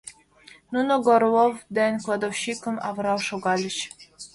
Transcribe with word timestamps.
Нуно 0.73 0.93
Горлов 1.05 1.55
ден 1.77 1.93
кладовщикым 2.03 2.75
авырал 2.87 3.19
шогальыч. 3.27 3.77